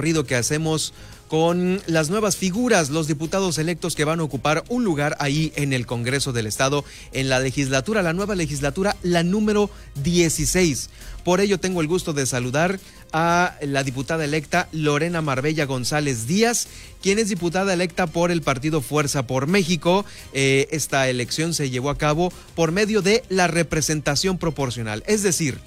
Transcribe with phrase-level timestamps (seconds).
[0.00, 0.94] que hacemos
[1.28, 5.74] con las nuevas figuras, los diputados electos que van a ocupar un lugar ahí en
[5.74, 9.68] el Congreso del Estado, en la legislatura, la nueva legislatura, la número
[10.02, 10.88] 16.
[11.22, 12.80] Por ello tengo el gusto de saludar
[13.12, 16.66] a la diputada electa Lorena Marbella González Díaz,
[17.02, 20.06] quien es diputada electa por el partido Fuerza por México.
[20.32, 25.58] Eh, esta elección se llevó a cabo por medio de la representación proporcional, es decir,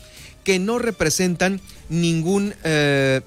[0.44, 2.56] que no representan ningún...
[2.64, 3.22] Eh,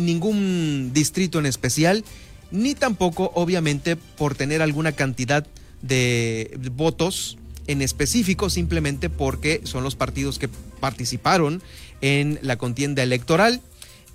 [0.00, 2.04] ningún distrito en especial,
[2.50, 5.46] ni tampoco, obviamente, por tener alguna cantidad
[5.82, 11.62] de votos en específico, simplemente porque son los partidos que participaron
[12.00, 13.60] en la contienda electoral.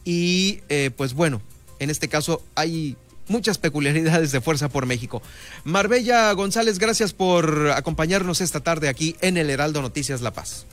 [0.04, 1.42] Y eh, pues bueno,
[1.80, 5.22] en este caso hay muchas peculiaridades de Fuerza por México.
[5.64, 10.66] Marbella González, gracias por acompañarnos esta tarde aquí en el Heraldo Noticias La Paz.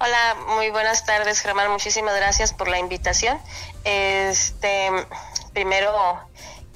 [0.00, 1.70] Hola, muy buenas tardes, Germán.
[1.70, 3.40] Muchísimas gracias por la invitación.
[3.84, 4.90] Este,
[5.52, 5.92] primero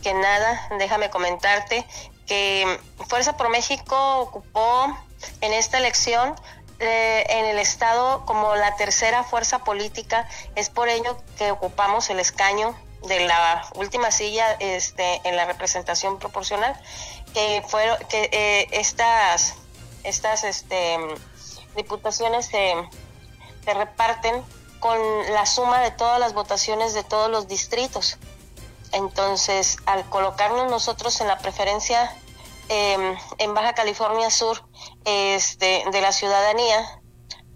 [0.03, 1.85] que nada, déjame comentarte
[2.27, 4.97] que Fuerza por México ocupó
[5.41, 6.37] en esta elección
[6.79, 10.29] eh, en el estado como la tercera fuerza política.
[10.55, 16.21] Es por ello que ocupamos el escaño de la última silla este, en la representación
[16.21, 16.81] proporcional,
[17.35, 19.55] que fueron que eh, estas
[20.05, 20.97] estas este
[21.79, 22.75] diputaciones se,
[23.65, 24.43] reparten
[24.81, 24.99] con
[25.33, 28.19] la suma de todas las votaciones de todos los distritos.
[28.93, 32.15] Entonces, al colocarnos nosotros en la preferencia
[32.69, 34.65] em, en Baja California Sur
[35.05, 37.01] este, de la ciudadanía,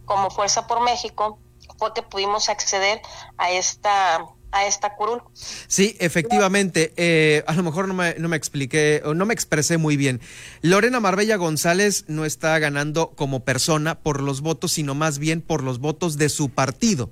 [0.04, 1.38] como Fuerza por México,
[1.78, 3.00] fue que pudimos acceder
[3.38, 5.22] a esta a esta curul.
[5.66, 6.92] Sí, efectivamente.
[6.96, 10.20] Eh, a lo mejor no me, no me expliqué o no me expresé muy bien.
[10.60, 15.62] Lorena Marbella González no está ganando como persona por los votos, sino más bien por
[15.62, 17.10] los votos de su partido.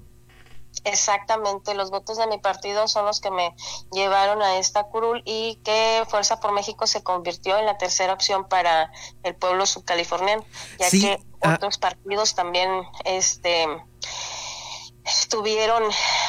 [0.84, 3.54] Exactamente, los votos de mi partido son los que me
[3.92, 8.48] llevaron a esta curul y que Fuerza por México se convirtió en la tercera opción
[8.48, 8.90] para
[9.22, 10.44] el pueblo subcaliforniano,
[10.78, 11.54] ya que ah.
[11.56, 12.70] otros partidos también
[13.04, 13.66] este
[15.04, 15.82] estuvieron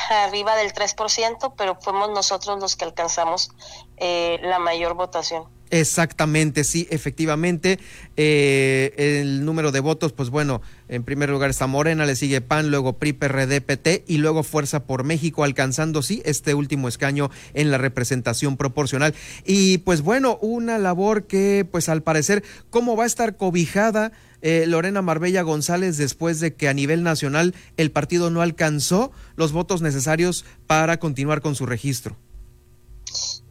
[0.09, 3.52] arriba del 3%, pero fuimos nosotros los que alcanzamos
[3.98, 5.48] eh, la mayor votación.
[5.72, 7.80] Exactamente, sí, efectivamente.
[8.18, 12.70] Eh, el número de votos, pues bueno, en primer lugar está Morena, le sigue PAN,
[12.70, 17.72] luego PRI, PRD, PT y luego Fuerza por México, alcanzando, sí, este último escaño en
[17.72, 19.16] la representación proporcional.
[19.46, 24.12] Y pues bueno, una labor que, pues al parecer, ¿cómo va a estar cobijada?
[24.42, 29.54] Eh, Lorena Marbella González después de que a nivel nacional el partido no alcanzó los
[29.54, 32.18] votos necesarios para continuar con su registro.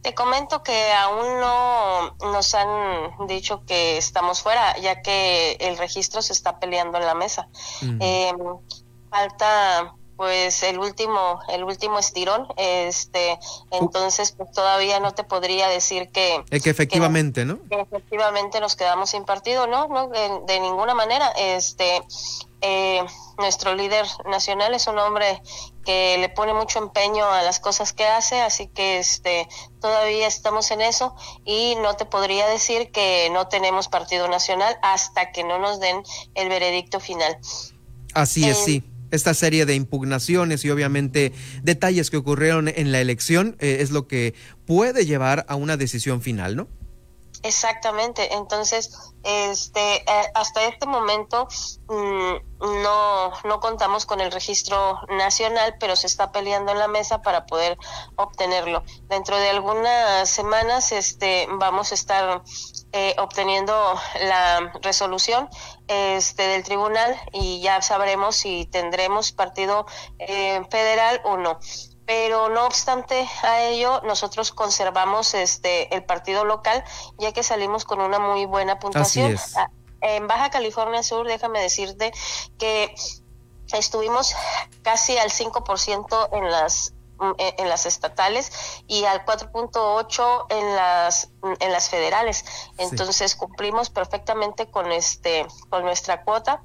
[0.01, 6.21] Te comento que aún no nos han dicho que estamos fuera, ya que el registro
[6.21, 7.47] se está peleando en la mesa.
[7.81, 8.37] Em,
[9.09, 13.39] falta pues el último el último estirón este
[13.71, 19.09] entonces pues todavía no te podría decir que que efectivamente no que efectivamente nos quedamos
[19.09, 22.03] sin partido no no de, ninguna manera este
[22.61, 23.03] eh,
[23.39, 25.41] nuestro líder nacional es un hombre
[25.83, 29.47] que le pone mucho empeño a las cosas que hace así que este
[29.79, 31.15] todavía estamos en eso
[31.45, 36.03] y no te podría decir que no tenemos partido nacional hasta que no nos den
[36.35, 37.39] el veredicto final.
[38.13, 41.33] Así es sí esta serie de impugnaciones y obviamente
[41.63, 44.33] detalles que ocurrieron en la elección eh, es lo que
[44.65, 46.67] puede llevar a una decisión final, ¿no?
[47.43, 48.33] Exactamente.
[48.33, 48.91] Entonces,
[49.23, 51.47] este, eh, hasta este momento
[51.87, 57.21] mm, no, no contamos con el registro nacional, pero se está peleando en la mesa
[57.21, 57.77] para poder
[58.15, 58.83] obtenerlo.
[59.09, 62.43] Dentro de algunas semanas, este, vamos a estar
[62.93, 63.73] eh, obteniendo
[64.21, 65.47] la resolución
[65.87, 69.85] este, del tribunal y ya sabremos si tendremos partido
[70.19, 71.59] eh, federal o no.
[72.05, 76.83] Pero no obstante a ello nosotros conservamos este el partido local
[77.17, 79.37] ya que salimos con una muy buena puntuación.
[79.55, 79.69] ah,
[80.01, 82.11] en Baja California Sur déjame decirte
[82.59, 82.93] que
[83.71, 84.35] estuvimos
[84.83, 86.93] casi al 5% en las
[87.37, 88.51] en las estatales
[88.87, 91.29] y al 4.8 en las
[91.59, 92.45] en las federales.
[92.77, 96.61] Entonces cumplimos perfectamente con este con nuestra cuota.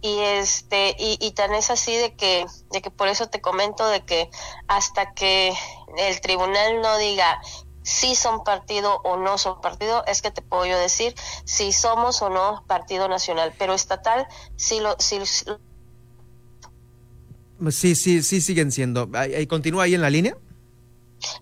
[0.00, 3.86] Y este y, y, tan es así de que de que por eso te comento
[3.88, 4.30] de que
[4.68, 5.54] hasta que
[5.96, 7.40] el tribunal no diga
[7.82, 11.14] si son partido o no son partido, es que te puedo yo decir
[11.44, 14.26] si somos o no partido nacional, pero estatal
[14.56, 15.20] sí lo, sí,
[17.70, 19.10] Sí, sí, sí siguen siendo.
[19.48, 20.36] ¿Continúa ahí en la línea?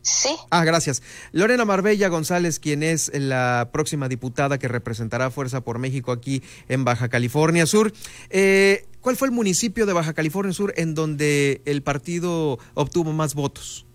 [0.02, 0.36] Sí.
[0.50, 1.02] Ah, gracias.
[1.32, 6.84] Lorena Marbella González, quien es la próxima diputada que representará Fuerza por México aquí en
[6.84, 7.92] Baja California Sur.
[8.30, 13.34] Eh, ¿Cuál fue el municipio de Baja California Sur en donde el partido obtuvo más
[13.34, 13.86] votos?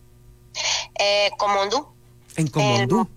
[0.99, 1.87] Eh, Comondú.
[2.37, 3.07] En Comondú.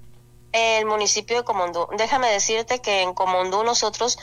[0.53, 1.87] El, el, municipio de Comondú.
[1.97, 4.19] Déjame decirte que en Comondú nosotros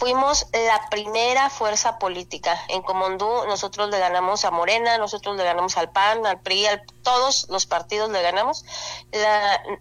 [0.00, 2.58] fuimos la primera fuerza política.
[2.68, 6.82] En Comondú nosotros le ganamos a Morena, nosotros le ganamos al PAN, al PRI, a
[7.02, 8.64] todos los partidos le ganamos.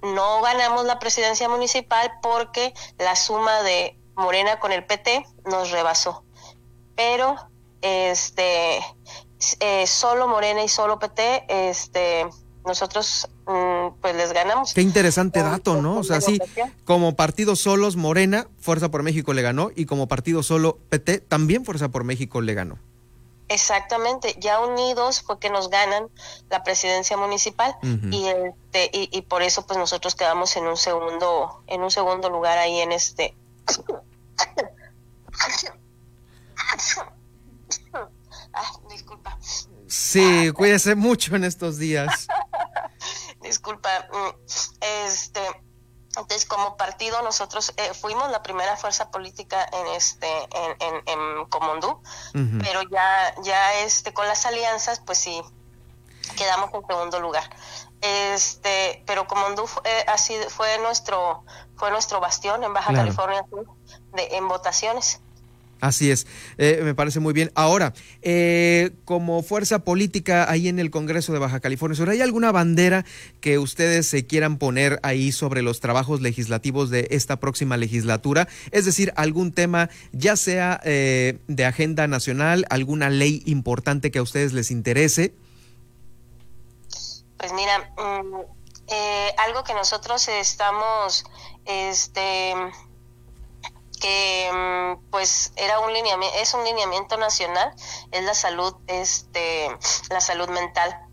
[0.02, 6.26] no ganamos la presidencia municipal porque la suma de Morena con el PT nos rebasó.
[6.98, 7.38] Pero
[7.82, 8.86] este
[9.62, 12.28] eh, solo Morena y solo PT este
[12.66, 13.30] nosotros
[14.02, 14.74] pues les ganamos.
[14.74, 15.98] Qué interesante dato, ¿no?
[15.98, 16.40] O sea, sí,
[16.86, 21.66] como partido solos, Morena, Fuerza por México le ganó, y como partido solo, PT, también
[21.66, 22.78] Fuerza por México le ganó.
[23.48, 26.10] Exactamente, ya unidos fue que nos ganan
[26.52, 27.76] la presidencia municipal
[28.12, 32.30] y, este, y, y por eso pues nosotros quedamos en un segundo en un segundo
[32.30, 33.36] lugar ahí en este
[38.54, 39.36] ah, disculpa
[39.88, 42.28] Sí, cuídese mucho en estos días.
[43.80, 44.36] Disculpa, mm,
[44.82, 45.42] este,
[46.10, 51.46] entonces como partido nosotros eh, fuimos la primera fuerza política en este, en, en, en
[51.46, 52.02] Comondú,
[52.34, 55.42] pero ya, ya este, con las alianzas, pues sí,
[56.36, 57.50] quedamos en segundo lugar.
[58.02, 61.44] Este, pero Comondú fue, eh, así fue nuestro,
[61.76, 63.46] fue nuestro bastión en Baja California
[64.14, 65.22] de, en votaciones.
[65.82, 66.28] Así es,
[66.58, 67.52] eh, me parece muy bien.
[67.56, 72.52] Ahora, eh, como fuerza política ahí en el Congreso de Baja California Sur, ¿hay alguna
[72.52, 73.06] bandera
[73.40, 78.50] que ustedes se quieran poner ahí sobre los trabajos legislativos de esta próxima legislatura?
[78.72, 84.24] Es decir, algún tema, ya sea eh, de agenda nacional, alguna ley importante que a
[84.24, 85.34] ustedes les interese.
[87.38, 88.36] Pues mira, mm,
[89.48, 91.24] algo que nosotros estamos,
[91.66, 92.54] este
[94.00, 97.74] que mm, pues era un lineamiento, es un lineamiento nacional,
[98.12, 99.70] es la salud, este,
[100.10, 101.06] la salud mental.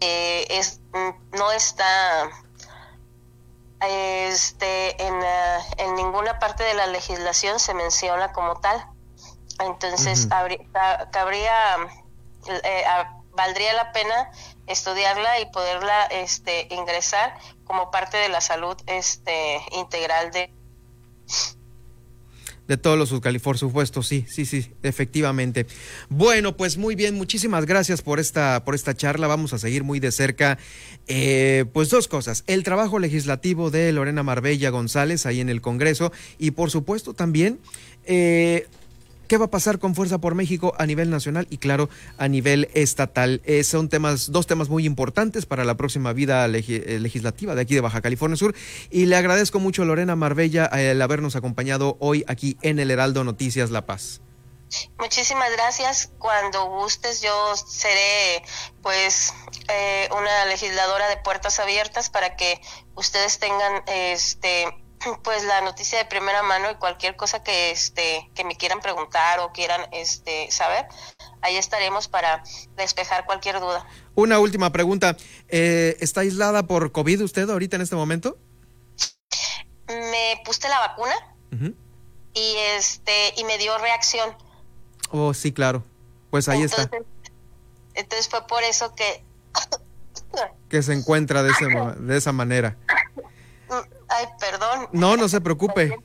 [0.00, 2.30] Eh, es, mm, no está
[3.80, 8.86] este, en, eh, en, ninguna parte de la legislación se menciona como tal.
[9.60, 10.28] Entonces,
[11.10, 11.76] cabría,
[12.62, 12.84] eh,
[13.32, 14.30] valdría la pena
[14.66, 20.52] estudiarla y poderla este, ingresar como parte de la salud este, integral de,
[22.68, 25.66] de todos los por supuesto, sí, sí, sí, efectivamente.
[26.08, 29.26] Bueno, pues muy bien, muchísimas gracias por esta, por esta charla.
[29.26, 30.58] Vamos a seguir muy de cerca,
[31.06, 32.44] eh, pues dos cosas.
[32.46, 37.58] El trabajo legislativo de Lorena Marbella González ahí en el Congreso y por supuesto también
[38.04, 38.66] eh,
[39.26, 41.88] qué va a pasar con Fuerza por México a nivel nacional y claro
[42.18, 43.42] a nivel estatal.
[43.44, 47.74] Eh, son temas, dos temas muy importantes para la próxima vida eh, legislativa de aquí
[47.74, 48.54] de Baja California Sur.
[48.90, 53.24] Y le agradezco mucho a Lorena Marbella el habernos acompañado hoy aquí en el Heraldo
[53.24, 54.20] Noticias La Paz.
[54.98, 56.10] Muchísimas gracias.
[56.18, 58.42] Cuando gustes, yo seré
[58.82, 59.32] pues
[59.68, 62.60] eh, una legisladora de puertas abiertas para que
[62.94, 64.66] ustedes tengan este
[65.22, 69.40] pues la noticia de primera mano y cualquier cosa que este que me quieran preguntar
[69.40, 70.86] o quieran este saber
[71.42, 72.42] ahí estaremos para
[72.76, 73.86] despejar cualquier duda.
[74.14, 75.16] Una última pregunta.
[75.48, 78.38] Eh, está aislada por covid usted ahorita en este momento
[79.88, 81.14] me puse la vacuna
[82.34, 84.30] y este y me dio reacción.
[85.10, 85.84] Oh sí claro.
[86.30, 86.90] Pues ahí está.
[87.94, 89.24] Entonces fue por eso que
[90.68, 91.66] que se encuentra de, ese,
[92.00, 92.76] de esa manera.
[94.92, 95.96] No, no se preocupe.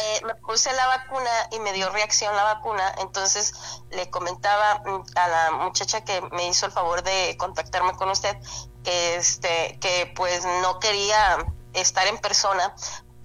[0.00, 3.52] Eh, me puse la vacuna y me dio reacción la vacuna, entonces
[3.90, 8.36] le comentaba mm, a la muchacha que me hizo el favor de contactarme con usted
[8.84, 12.74] este que pues no quería estar en persona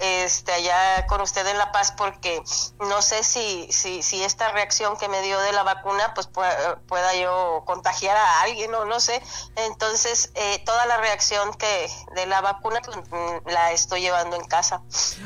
[0.03, 2.41] este, allá con usted en La Paz porque
[2.79, 7.63] no sé si, si, esta reacción que me dio de la vacuna pues pueda, yo
[7.65, 9.21] contagiar a alguien o no sé.
[9.55, 14.45] Entonces, eh, toda la reacción que de la vacuna pues, mm, la estoy llevando en
[14.45, 14.81] casa.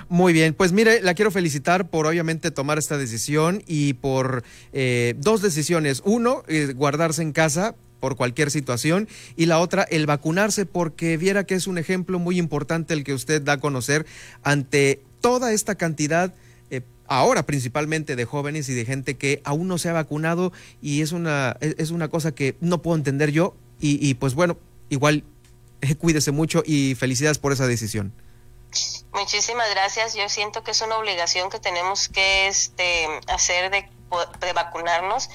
[0.09, 4.43] Muy bien, pues mire, la quiero felicitar por obviamente tomar esta decisión y por
[4.73, 6.01] eh, dos decisiones.
[6.05, 9.07] Uno, eh, guardarse en casa por cualquier situación.
[9.35, 13.13] Y la otra el vacunarse porque viera que es un ejemplo muy importante el que
[13.13, 14.05] usted da a conocer
[14.43, 16.33] ante toda esta cantidad
[16.69, 20.53] eh, ahora principalmente de jóvenes y de gente que aún no se ha vacunado.
[20.81, 23.55] Y es una es una cosa que no puedo entender yo.
[23.79, 24.57] Y, y pues bueno
[24.89, 25.23] igual
[25.81, 28.13] eh, cuídese mucho y felicidades por esa decisión.
[29.13, 30.15] Muchísimas gracias.
[30.15, 33.89] Yo siento que es una obligación que tenemos que este hacer de,
[34.41, 35.29] de vacunarnos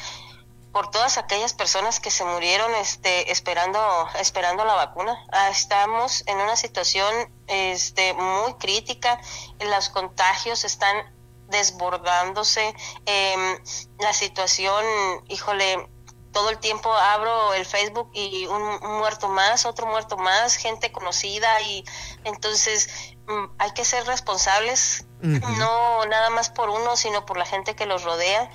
[0.73, 3.79] por todas aquellas personas que se murieron este esperando
[4.19, 5.17] esperando la vacuna.
[5.31, 9.21] Ah, estamos en una situación este muy crítica.
[9.61, 11.15] Los contagios están
[11.49, 12.75] desbordándose.
[13.05, 13.59] Em,
[13.99, 14.85] la situación
[15.29, 15.89] híjole
[16.33, 18.63] todo el tiempo abro el Facebook y un,
[18.99, 21.85] muerto más, otro muerto más, gente conocida y
[22.25, 27.77] entonces mm, hay que ser responsables, no nada más por uno, sino por la gente
[27.77, 28.51] que los rodea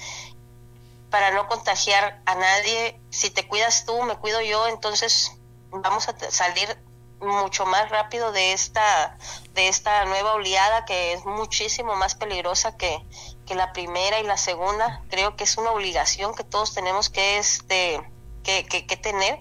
[1.09, 2.99] para no contagiar a nadie.
[3.09, 5.31] Si te cuidas tú, me cuido yo, entonces
[5.71, 6.77] vamos a salir
[7.19, 9.17] mucho más rápido de esta
[9.53, 13.03] de esta nueva oleada que es muchísimo más peligrosa que,
[13.47, 17.39] que la primera y la segunda creo que es una obligación que todos tenemos que
[17.39, 17.99] este
[18.43, 19.39] que, que, tener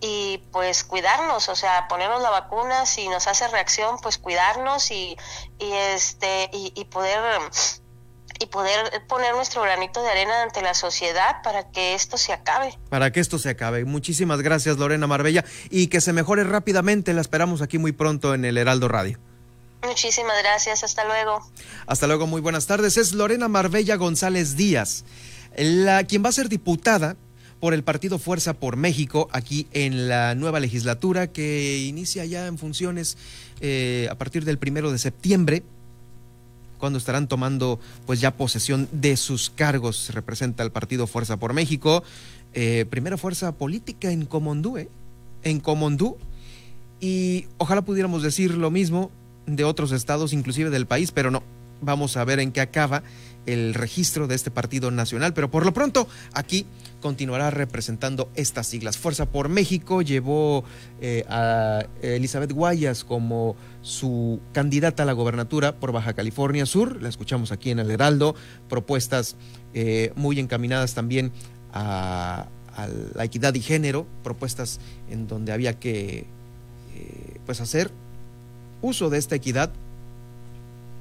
[0.00, 5.16] y pues cuidarnos, o sea, ponernos la vacuna, si nos hace reacción, pues cuidarnos y,
[5.58, 7.40] y este y poder
[8.40, 12.76] y poder poner nuestro granito de arena ante la sociedad para que esto se acabe.
[12.88, 13.84] Para que esto se acabe.
[13.84, 17.12] Muchísimas gracias Lorena Marbella y que se mejore rápidamente.
[17.14, 19.18] La esperamos aquí muy pronto en el Heraldo Radio.
[19.86, 21.40] Muchísimas gracias, hasta luego.
[21.86, 22.96] Hasta luego, muy buenas tardes.
[22.96, 25.04] Es Lorena Marbella González Díaz,
[25.56, 27.16] la, quien va a ser diputada
[27.60, 32.58] por el partido Fuerza por México aquí en la nueva legislatura que inicia ya en
[32.58, 33.16] funciones
[33.60, 35.62] eh, a partir del primero de septiembre
[36.84, 40.10] cuando estarán tomando pues ya posesión de sus cargos.
[40.12, 42.04] Representa el partido Fuerza por México,
[42.52, 44.90] eh, primera fuerza política en Comondú, ¿eh?
[45.44, 46.18] en Comondú.
[47.00, 49.10] Y ojalá pudiéramos decir lo mismo
[49.46, 51.42] de otros estados, inclusive del país, pero no.
[51.80, 53.02] Vamos a ver en qué acaba
[53.46, 56.66] el registro de este partido nacional, pero por lo pronto aquí
[57.00, 58.96] continuará representando estas siglas.
[58.96, 60.64] Fuerza por México llevó
[61.00, 67.08] eh, a Elizabeth Guayas como su candidata a la gobernatura por Baja California Sur, la
[67.10, 68.34] escuchamos aquí en el Heraldo,
[68.68, 69.36] propuestas
[69.74, 71.32] eh, muy encaminadas también
[71.72, 72.46] a,
[73.14, 76.26] la equidad y género, propuestas en donde había que
[76.96, 77.92] eh, pues hacer
[78.82, 79.70] uso de esta equidad